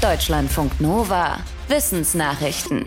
Deutschlandfunk 0.00 0.80
Nova. 0.80 1.38
Wissensnachrichten. 1.68 2.86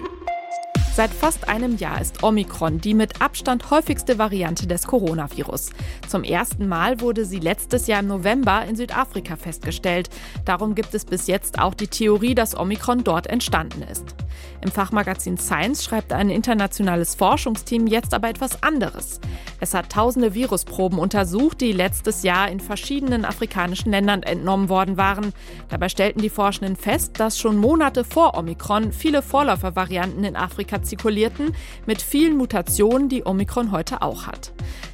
Seit 0.95 1.11
fast 1.11 1.47
einem 1.47 1.77
Jahr 1.77 2.01
ist 2.01 2.23
Omikron 2.23 2.81
die 2.81 2.95
mit 2.95 3.21
Abstand 3.21 3.69
häufigste 3.69 4.17
Variante 4.17 4.65
des 4.65 4.87
Coronavirus. 4.87 5.69
Zum 6.07 6.23
ersten 6.23 6.67
Mal 6.67 7.01
wurde 7.01 7.25
sie 7.25 7.37
letztes 7.37 7.85
Jahr 7.85 7.99
im 7.99 8.07
November 8.07 8.65
in 8.65 8.75
Südafrika 8.75 9.35
festgestellt. 9.35 10.09
Darum 10.45 10.73
gibt 10.73 10.95
es 10.95 11.05
bis 11.05 11.27
jetzt 11.27 11.59
auch 11.59 11.75
die 11.75 11.87
Theorie, 11.87 12.33
dass 12.33 12.57
Omikron 12.57 13.03
dort 13.03 13.27
entstanden 13.27 13.83
ist. 13.83 14.15
Im 14.61 14.71
Fachmagazin 14.71 15.37
Science 15.37 15.83
schreibt 15.83 16.13
ein 16.13 16.31
internationales 16.31 17.13
Forschungsteam 17.13 17.85
jetzt 17.85 18.15
aber 18.15 18.29
etwas 18.29 18.63
anderes. 18.63 19.19
Es 19.63 19.73
hat 19.73 19.93
tausende 19.93 20.33
Virusproben 20.33 20.99
untersucht, 20.99 21.61
die 21.61 21.71
letztes 21.71 22.21
Jahr 22.23 22.51
in 22.51 22.59
verschiedenen 22.59 23.23
afrikanischen 23.23 23.91
Ländern 23.91 24.21
entnommen 24.21 24.67
worden 24.67 24.97
waren. 24.97 25.31
Dabei 25.69 25.87
stellten 25.87 26.21
die 26.21 26.29
Forschenden 26.29 26.75
fest, 26.75 27.17
dass 27.17 27.39
schon 27.39 27.55
Monate 27.55 28.03
vor 28.03 28.37
Omikron 28.37 28.91
viele 28.91 29.21
Vorläufervarianten 29.21 30.25
in 30.25 30.35
Afrika 30.35 30.83
zirkulierten, 30.83 31.55
mit 31.85 32.01
vielen 32.01 32.35
Mutationen, 32.35 33.07
die 33.07 33.25
Omikron 33.25 33.71
heute 33.71 34.01
auch 34.01 34.27
hat. 34.27 34.51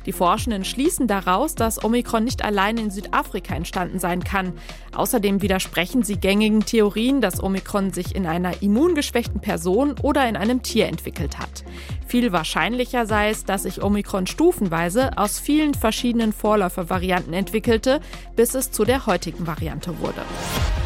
Die 0.09 0.13
Forschenden 0.13 0.65
schließen 0.65 1.05
daraus, 1.05 1.53
dass 1.53 1.83
Omikron 1.83 2.23
nicht 2.23 2.43
allein 2.43 2.77
in 2.79 2.89
Südafrika 2.89 3.53
entstanden 3.53 3.99
sein 3.99 4.23
kann. 4.23 4.53
Außerdem 4.95 5.43
widersprechen 5.43 6.01
sie 6.01 6.19
gängigen 6.19 6.65
Theorien, 6.65 7.21
dass 7.21 7.43
Omikron 7.43 7.93
sich 7.93 8.15
in 8.15 8.25
einer 8.25 8.63
immungeschwächten 8.63 9.39
Person 9.39 9.93
oder 10.01 10.27
in 10.27 10.35
einem 10.35 10.63
Tier 10.63 10.87
entwickelt 10.87 11.37
hat. 11.37 11.63
Viel 12.07 12.31
wahrscheinlicher 12.31 13.05
sei 13.05 13.29
es, 13.29 13.45
dass 13.45 13.63
sich 13.63 13.83
Omikron 13.83 14.25
stufenweise 14.25 15.15
aus 15.15 15.37
vielen 15.37 15.75
verschiedenen 15.75 16.33
Vorläufervarianten 16.33 17.33
entwickelte, 17.33 18.01
bis 18.35 18.55
es 18.55 18.71
zu 18.71 18.85
der 18.85 19.05
heutigen 19.05 19.45
Variante 19.45 19.99
wurde. 19.99 20.23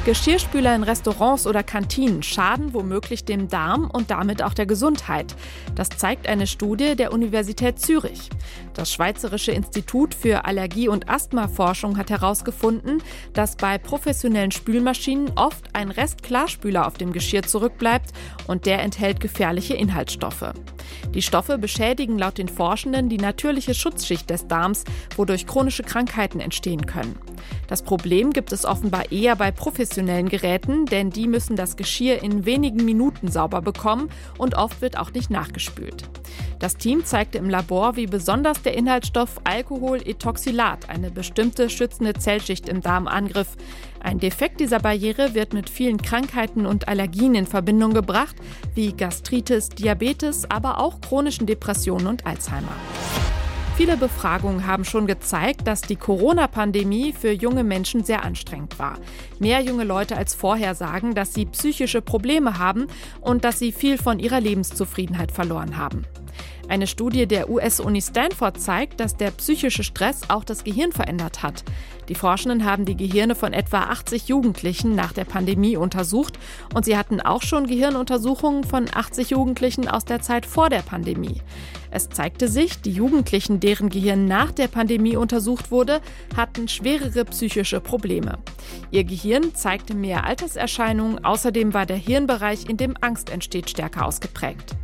Geschirrspüler 0.06 0.76
in 0.76 0.84
Restaurants 0.84 1.48
oder 1.48 1.64
Kantinen 1.64 2.24
schaden 2.24 2.74
womöglich 2.74 3.24
dem 3.24 3.48
Darm 3.48 3.90
und 3.90 4.12
damit 4.12 4.44
auch 4.44 4.54
der 4.54 4.66
Gesundheit. 4.66 5.34
Das 5.76 5.88
zeigt 5.88 6.28
eine 6.28 6.46
Studie 6.46 6.98
der 6.98 7.14
Universität 7.14 7.80
Zürich. 7.80 8.30
Das 8.74 8.92
Schweizerische 9.14 9.52
Institut 9.52 10.16
für 10.16 10.46
Allergie- 10.46 10.88
und 10.88 11.08
Asthmaforschung 11.08 11.98
hat 11.98 12.10
herausgefunden, 12.10 13.04
dass 13.34 13.56
bei 13.56 13.78
professionellen 13.78 14.50
Spülmaschinen 14.50 15.34
oft 15.36 15.66
ein 15.74 15.92
Rest 15.92 16.24
Klarspüler 16.24 16.88
auf 16.88 16.96
dem 16.96 17.14
Geschirr 17.14 17.44
zurückbleibt 17.44 18.10
und 18.48 18.66
der 18.66 18.82
enthält 18.82 19.20
gefährliche 19.20 19.76
Inhaltsstoffe. 19.76 20.52
Die 21.14 21.22
Stoffe 21.22 21.58
beschädigen 21.58 22.18
laut 22.18 22.38
den 22.38 22.48
Forschenden 22.48 23.10
die 23.10 23.18
natürliche 23.18 23.74
Schutzschicht 23.74 24.30
des 24.30 24.48
Darms, 24.48 24.84
wodurch 25.16 25.46
chronische 25.46 25.84
Krankheiten 25.84 26.40
entstehen 26.40 26.86
können. 26.86 27.16
Das 27.68 27.82
Problem 27.82 28.32
gibt 28.32 28.52
es 28.52 28.66
offenbar 28.66 29.12
eher 29.12 29.36
bei 29.36 29.52
professionellen 29.52 30.30
Geräten, 30.30 30.86
denn 30.86 31.10
die 31.10 31.28
müssen 31.28 31.56
das 31.56 31.76
Geschirr 31.76 32.22
in 32.22 32.46
wenigen 32.46 32.86
Minuten 32.86 33.30
sauber 33.30 33.62
bekommen 33.62 34.10
und 34.38 34.56
oft 34.56 34.82
wird 34.82 34.98
auch 34.98 35.12
nicht 35.12 35.30
nachgespült. 35.30 36.10
Das 36.60 36.78
Team 36.78 37.04
zeigte 37.04 37.38
im 37.40 37.50
Labor, 37.50 37.98
wie 37.98 38.06
besonders 38.06 38.62
der 38.62 38.76
Inhaltsstoff 38.76 39.42
Alkohol-Ethoxylat 39.44 40.90
eine 40.90 41.12
bestimmte 41.12 41.70
schützende 41.70 42.14
Zellschicht 42.14 42.70
im 42.70 42.80
Darm 42.80 43.08
angriff. 43.08 43.58
Ein 44.04 44.20
Defekt 44.20 44.60
dieser 44.60 44.80
Barriere 44.80 45.34
wird 45.34 45.54
mit 45.54 45.70
vielen 45.70 45.98
Krankheiten 45.98 46.66
und 46.66 46.90
Allergien 46.90 47.36
in 47.36 47.48
Verbindung 47.48 47.94
gebracht, 47.94 48.36
wie 48.76 48.92
Gastritis, 48.92 49.70
Diabetes, 49.70 50.46
aber 50.52 50.80
auch 50.80 51.00
chronischen 51.00 51.48
Depressionen 51.48 52.08
und 52.08 52.26
Alzheimer. 52.26 52.76
Viele 53.78 53.98
Befragungen 53.98 54.68
haben 54.68 54.86
schon 54.86 55.08
gezeigt, 55.08 55.66
dass 55.66 55.82
die 55.82 55.96
Corona-Pandemie 55.96 57.12
für 57.12 57.32
junge 57.32 57.64
Menschen 57.64 58.04
sehr 58.04 58.24
anstrengend 58.24 58.78
war. 58.78 59.00
Mehr 59.40 59.62
junge 59.62 59.84
Leute 59.84 60.16
als 60.16 60.36
vorher 60.36 60.76
sagen, 60.76 61.16
dass 61.16 61.34
sie 61.34 61.46
psychische 61.46 62.02
Probleme 62.02 62.60
haben 62.60 62.86
und 63.22 63.46
dass 63.46 63.58
sie 63.58 63.72
viel 63.72 63.98
von 63.98 64.20
ihrer 64.20 64.42
Lebenszufriedenheit 64.42 65.32
verloren 65.32 65.78
haben. 65.78 66.06
Eine 66.70 66.88
Studie 66.88 67.28
der 67.28 67.50
US-Uni 67.50 68.02
Stanford 68.02 68.60
zeigt, 68.60 69.00
dass 69.00 69.16
der 69.18 69.32
psychische 69.32 69.84
Stress 69.84 70.22
auch 70.30 70.44
das 70.44 70.64
Gehirn 70.64 70.92
verändert 70.92 71.44
hat. 71.44 71.64
Die 72.10 72.16
Forschenden 72.16 72.66
haben 72.66 72.86
die 72.86 72.98
Gehirne 72.98 73.36
von 73.36 73.54
etwa 73.54 73.84
80 73.84 74.28
Jugendlichen 74.28 74.96
nach 74.96 75.14
der 75.14 75.26
Pandemie 75.26 75.78
untersucht 75.78 76.40
und 76.74 76.86
sie 76.86 76.98
hatten 76.98 77.22
auch 77.22 77.42
schon 77.42 77.68
Gehirnuntersuchungen 77.68 78.64
von 78.64 78.86
80 78.92 79.32
Jugendlichen 79.32 79.88
aus 79.88 80.06
der 80.06 80.22
Zeit 80.22 80.46
vor 80.46 80.70
der 80.70 80.82
Pandemie. 80.82 81.42
Es 81.92 82.10
zeigte 82.10 82.48
sich, 82.48 82.82
die 82.82 82.92
Jugendlichen, 82.92 83.60
deren 83.60 83.90
Gehirn 83.90 84.26
nach 84.26 84.52
der 84.52 84.68
Pandemie 84.68 85.16
untersucht 85.16 85.70
wurde, 85.70 86.02
hatten 86.36 86.68
schwerere 86.68 87.24
psychische 87.26 87.82
Probleme. 87.82 88.40
Ihr 88.90 89.04
Gehirn 89.04 89.54
zeigte 89.54 89.94
mehr 89.94 90.26
Alterserscheinungen, 90.26 91.24
außerdem 91.24 91.74
war 91.74 91.86
der 91.86 91.98
Hirnbereich, 91.98 92.68
in 92.68 92.78
dem 92.78 92.96
Angst 93.02 93.30
entsteht, 93.30 93.70
stärker 93.70 94.06
ausgeprägt. 94.08 94.76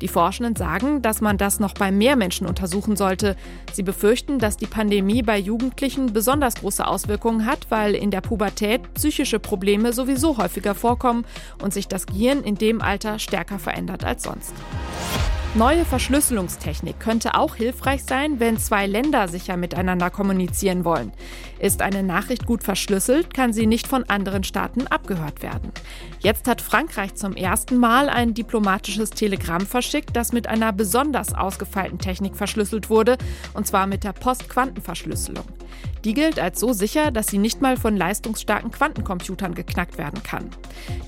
Die 0.00 0.08
Forschenden 0.08 0.56
sagen, 0.56 1.02
dass 1.02 1.20
man 1.20 1.38
das 1.38 1.60
noch 1.60 1.74
bei 1.74 1.90
mehr 1.90 2.16
Menschen 2.16 2.46
untersuchen 2.46 2.96
sollte. 2.96 3.36
Sie 3.72 3.82
befürchten, 3.82 4.38
dass 4.38 4.56
die 4.56 4.66
Pandemie 4.66 5.22
bei 5.22 5.38
Jugendlichen 5.38 6.12
besonders 6.12 6.54
große 6.56 6.86
Auswirkungen 6.86 7.46
hat, 7.46 7.66
weil 7.70 7.94
in 7.94 8.10
der 8.10 8.20
Pubertät 8.20 8.94
psychische 8.94 9.38
Probleme 9.38 9.92
sowieso 9.92 10.38
häufiger 10.38 10.74
vorkommen 10.74 11.24
und 11.62 11.72
sich 11.72 11.88
das 11.88 12.06
Gehirn 12.06 12.42
in 12.42 12.54
dem 12.54 12.80
Alter 12.80 13.18
stärker 13.18 13.58
verändert 13.58 14.04
als 14.04 14.22
sonst. 14.22 14.54
Neue 15.54 15.86
Verschlüsselungstechnik 15.86 17.00
könnte 17.00 17.34
auch 17.34 17.54
hilfreich 17.56 18.04
sein, 18.04 18.38
wenn 18.38 18.58
zwei 18.58 18.86
Länder 18.86 19.28
sicher 19.28 19.56
miteinander 19.56 20.10
kommunizieren 20.10 20.84
wollen. 20.84 21.10
Ist 21.58 21.80
eine 21.80 22.02
Nachricht 22.02 22.44
gut 22.44 22.62
verschlüsselt, 22.62 23.32
kann 23.32 23.54
sie 23.54 23.66
nicht 23.66 23.88
von 23.88 24.04
anderen 24.04 24.44
Staaten 24.44 24.86
abgehört 24.86 25.42
werden. 25.42 25.72
Jetzt 26.20 26.46
hat 26.48 26.60
Frankreich 26.60 27.14
zum 27.14 27.34
ersten 27.34 27.78
Mal 27.78 28.10
ein 28.10 28.34
diplomatisches 28.34 29.10
Telegramm 29.10 29.62
verschickt, 29.62 30.14
das 30.14 30.32
mit 30.32 30.46
einer 30.46 30.72
besonders 30.72 31.32
ausgefeilten 31.34 31.98
Technik 31.98 32.36
verschlüsselt 32.36 32.90
wurde, 32.90 33.16
und 33.54 33.66
zwar 33.66 33.86
mit 33.86 34.04
der 34.04 34.12
Postquantenverschlüsselung. 34.12 35.46
Die 36.04 36.14
gilt 36.14 36.38
als 36.38 36.60
so 36.60 36.72
sicher, 36.72 37.10
dass 37.10 37.26
sie 37.26 37.38
nicht 37.38 37.60
mal 37.60 37.76
von 37.76 37.96
leistungsstarken 37.96 38.70
Quantencomputern 38.70 39.54
geknackt 39.54 39.98
werden 39.98 40.22
kann. 40.22 40.50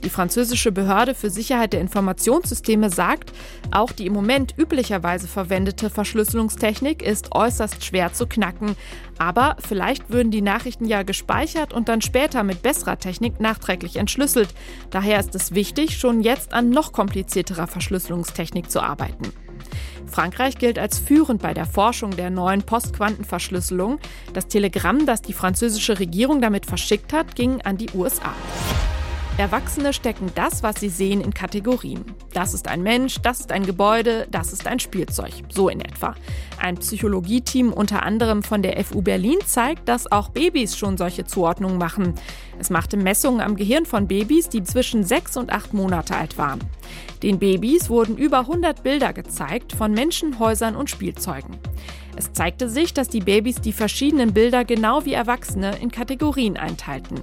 Die 0.04 0.10
französische 0.10 0.72
Behörde 0.72 1.14
für 1.14 1.30
Sicherheit 1.30 1.72
der 1.72 1.80
Informationssysteme 1.80 2.90
sagt, 2.90 3.32
auch 3.70 3.92
die 3.92 4.06
im 4.06 4.12
Moment 4.12 4.54
üblicherweise 4.56 5.28
verwendete 5.28 5.90
Verschlüsselungstechnik 5.90 7.02
ist 7.02 7.34
äußerst 7.34 7.84
schwer 7.84 8.12
zu 8.12 8.26
knacken. 8.26 8.76
Aber 9.18 9.56
vielleicht 9.66 10.10
würden 10.10 10.30
die 10.30 10.42
Nachrichten 10.42 10.86
ja 10.86 11.02
gespeichert 11.02 11.72
und 11.72 11.88
dann 11.88 12.00
später 12.00 12.42
mit 12.42 12.62
besserer 12.62 12.98
Technik 12.98 13.40
nachträglich 13.40 13.96
entschlüsselt. 13.96 14.48
Daher 14.90 15.20
ist 15.20 15.34
es 15.34 15.54
wichtig, 15.54 15.98
schon 15.98 16.20
jetzt 16.22 16.52
an 16.52 16.70
noch 16.70 16.92
komplizierterer 16.92 17.66
Verschlüsselungstechnik 17.66 18.70
zu 18.70 18.80
arbeiten. 18.80 19.32
Frankreich 20.06 20.58
gilt 20.58 20.78
als 20.78 20.98
führend 20.98 21.40
bei 21.42 21.54
der 21.54 21.66
Forschung 21.66 22.16
der 22.16 22.30
neuen 22.30 22.62
Postquantenverschlüsselung. 22.62 23.98
Das 24.32 24.48
Telegramm, 24.48 25.06
das 25.06 25.22
die 25.22 25.32
französische 25.32 25.98
Regierung 25.98 26.40
damit 26.40 26.66
verschickt 26.66 27.12
hat, 27.12 27.36
ging 27.36 27.60
an 27.62 27.76
die 27.76 27.90
USA. 27.94 28.34
Erwachsene 29.40 29.94
stecken 29.94 30.30
das, 30.34 30.62
was 30.62 30.80
sie 30.80 30.90
sehen, 30.90 31.22
in 31.22 31.32
Kategorien. 31.32 32.04
Das 32.34 32.52
ist 32.52 32.68
ein 32.68 32.82
Mensch, 32.82 33.22
das 33.22 33.40
ist 33.40 33.52
ein 33.52 33.64
Gebäude, 33.64 34.26
das 34.30 34.52
ist 34.52 34.66
ein 34.66 34.80
Spielzeug. 34.80 35.32
So 35.48 35.70
in 35.70 35.80
etwa. 35.80 36.14
Ein 36.60 36.76
Psychologieteam 36.76 37.72
unter 37.72 38.02
anderem 38.02 38.42
von 38.42 38.60
der 38.60 38.84
FU 38.84 39.00
Berlin 39.00 39.38
zeigt, 39.46 39.88
dass 39.88 40.12
auch 40.12 40.28
Babys 40.28 40.76
schon 40.76 40.98
solche 40.98 41.24
Zuordnungen 41.24 41.78
machen. 41.78 42.16
Es 42.60 42.68
machte 42.68 42.98
Messungen 42.98 43.40
am 43.40 43.56
Gehirn 43.56 43.86
von 43.86 44.06
Babys, 44.06 44.50
die 44.50 44.62
zwischen 44.62 45.02
sechs 45.02 45.38
und 45.38 45.50
acht 45.50 45.72
Monate 45.72 46.14
alt 46.14 46.36
waren. 46.36 46.60
Den 47.22 47.38
Babys 47.38 47.88
wurden 47.88 48.18
über 48.18 48.40
100 48.40 48.82
Bilder 48.82 49.14
gezeigt 49.14 49.72
von 49.72 49.92
Menschen, 49.92 50.38
Häusern 50.38 50.76
und 50.76 50.90
Spielzeugen. 50.90 51.56
Es 52.16 52.34
zeigte 52.34 52.68
sich, 52.68 52.92
dass 52.92 53.08
die 53.08 53.20
Babys 53.20 53.62
die 53.62 53.72
verschiedenen 53.72 54.34
Bilder 54.34 54.66
genau 54.66 55.06
wie 55.06 55.14
Erwachsene 55.14 55.74
in 55.80 55.90
Kategorien 55.90 56.58
einteilten. 56.58 57.22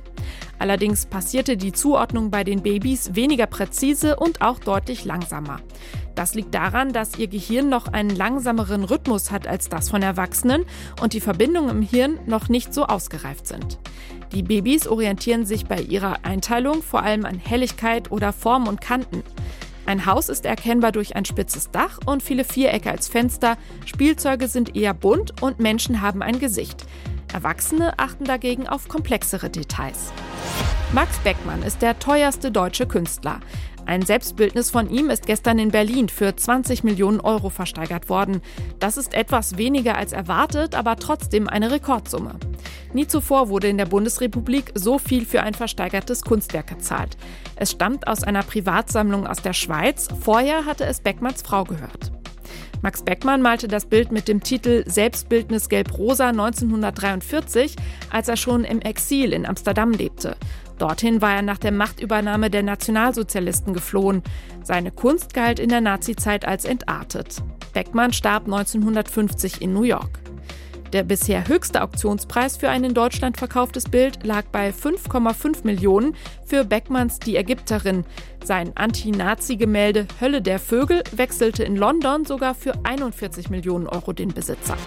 Allerdings 0.58 1.06
passierte 1.06 1.56
die 1.56 1.72
Zuordnung 1.72 2.32
bei 2.32 2.44
den 2.44 2.64
Babys 2.64 3.14
weniger 3.14 3.46
präzise 3.46 4.16
und 4.16 4.42
auch 4.42 4.58
deutlich 4.58 5.06
langsamer. 5.06 5.60
Das 6.16 6.34
liegt 6.34 6.56
daran, 6.56 6.94
dass 6.94 7.20
ihr 7.20 7.28
Gehirn 7.28 7.70
noch 7.70 7.88
einen 7.90 8.10
langsameren 8.10 8.84
Rhythmus 8.84 9.30
hat 9.30 9.46
als 9.46 9.70
das 9.70 9.92
von 9.92 10.02
Erwachsenen 10.02 10.66
und 11.00 11.14
die 11.14 11.22
Verbindungen 11.22 11.70
im 11.70 11.82
Hirn 11.84 12.18
noch 12.26 12.50
nicht 12.50 12.74
so 12.74 12.86
ausgereift 12.86 13.46
sind. 13.46 13.78
Die 14.34 14.44
Babys 14.44 14.88
orientieren 14.88 15.46
sich 15.46 15.66
bei 15.66 15.80
ihrer 15.80 16.26
Einteilung 16.26 16.84
vor 16.84 17.04
allem 17.04 17.26
an 17.26 17.40
Helligkeit 17.40 18.12
oder 18.12 18.34
Form 18.34 18.68
und 18.68 18.82
Kanten. 18.82 19.24
Ein 19.86 20.06
Haus 20.06 20.28
ist 20.28 20.46
erkennbar 20.46 20.92
durch 20.92 21.16
ein 21.16 21.24
spitzes 21.24 21.72
Dach 21.72 22.00
und 22.06 22.22
viele 22.22 22.44
Vierecke 22.44 22.92
als 22.92 23.08
Fenster, 23.08 23.58
Spielzeuge 23.86 24.50
sind 24.50 24.76
eher 24.76 24.94
bunt 24.94 25.42
und 25.42 25.60
Menschen 25.60 26.02
haben 26.02 26.22
ein 26.22 26.40
Gesicht. 26.40 26.86
Erwachsene 27.34 27.98
achten 27.98 28.26
dagegen 28.26 28.68
auf 28.68 28.90
komplexere 28.90 29.50
Details. 29.50 30.12
Max 30.94 31.18
Beckmann 31.20 31.64
ist 31.64 31.82
der 31.82 32.00
teuerste 32.00 32.52
deutsche 32.52 32.86
Künstler. 32.86 33.40
Ein 33.86 34.02
Selbstbildnis 34.02 34.70
von 34.70 34.90
ihm 34.90 35.10
ist 35.10 35.26
gestern 35.26 35.60
in 35.60 35.72
Berlin 35.72 36.10
für 36.10 36.36
20 36.36 36.84
Millionen 36.84 37.22
Euro 37.22 37.50
versteigert 37.50 38.10
worden. 38.10 38.42
Das 38.80 38.98
ist 38.98 39.14
etwas 39.14 39.58
weniger 39.58 39.98
als 39.98 40.12
erwartet, 40.12 40.76
aber 40.76 40.98
trotzdem 40.98 41.48
eine 41.48 41.72
Rekordsumme. 41.72 42.36
Nie 42.94 43.08
zuvor 43.08 43.50
wurde 43.50 43.68
in 43.68 43.78
der 43.78 43.86
Bundesrepublik 43.86 44.72
so 44.74 44.98
viel 44.98 45.26
für 45.26 45.44
ein 45.44 45.54
versteigertes 45.54 46.22
Kunstwerk 46.22 46.68
gezahlt. 46.68 47.18
Es 47.56 47.72
stammt 47.72 48.08
aus 48.08 48.24
einer 48.24 48.44
Privatsammlung 48.44 49.28
aus 49.28 49.42
der 49.42 49.54
Schweiz. 49.54 50.08
Vorher 50.22 50.66
hatte 50.66 50.86
es 50.86 51.02
Beckmanns 51.02 51.42
Frau 51.42 51.64
gehört. 51.64 52.12
Max 52.82 53.02
Beckmann 53.02 53.42
malte 53.42 53.68
das 53.68 53.86
Bild 53.86 54.12
mit 54.12 54.28
dem 54.28 54.44
Titel 54.44 54.84
Selbstbildnis 54.86 55.68
Gelb-Rosa 55.68 56.30
1943, 56.30 57.76
als 58.12 58.28
er 58.28 58.38
schon 58.38 58.64
im 58.64 58.82
Exil 58.82 59.34
in 59.34 59.46
Amsterdam 59.46 59.92
lebte. 59.92 60.36
Dorthin 60.78 61.22
war 61.22 61.36
er 61.36 61.42
nach 61.42 61.58
der 61.58 61.72
Machtübernahme 61.72 62.52
der 62.52 62.62
Nationalsozialisten 62.62 63.74
geflohen. 63.74 64.22
Seine 64.64 64.92
Kunst 64.92 65.34
galt 65.34 65.60
in 65.60 65.70
der 65.70 65.82
Nazizeit 65.82 66.46
als 66.46 66.66
entartet. 66.66 67.42
Beckmann 67.74 68.14
starb 68.14 68.46
1950 68.46 69.62
in 69.62 69.74
New 69.74 69.84
York. 69.84 70.20
Der 70.94 71.04
bisher 71.04 71.48
höchste 71.48 71.82
Auktionspreis 71.82 72.58
für 72.58 72.70
ein 72.70 72.84
in 72.84 72.94
Deutschland 72.94 73.38
verkauftes 73.38 73.86
Bild 73.86 74.26
lag 74.26 74.46
bei 74.52 74.70
5,5 74.70 75.66
Millionen 75.66 76.16
für 76.46 76.64
Beckmanns 76.64 77.20
Die 77.20 77.36
Ägypterin. 77.36 78.06
Sein 78.44 78.72
Anti-Nazi-Gemälde 78.76 80.08
Hölle 80.22 80.42
der 80.42 80.60
Vögel 80.60 81.04
wechselte 81.12 81.64
in 81.64 81.76
London 81.76 82.26
sogar 82.26 82.56
für 82.56 82.74
41 82.84 83.50
Millionen 83.50 83.88
Euro 83.88 84.14
den 84.14 84.30
Besitzer. 84.30 84.78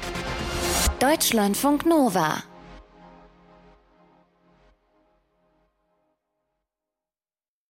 Deutschlandfunk 0.98 1.86
Nova 1.86 2.42